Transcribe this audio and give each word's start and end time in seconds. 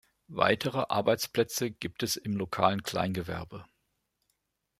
Weitere 0.31 0.85
Arbeitsplätze 0.89 1.69
gibt 1.69 2.01
es 2.01 2.15
im 2.15 2.35
lokalen 2.35 2.81
Kleingewerbe. 2.81 3.65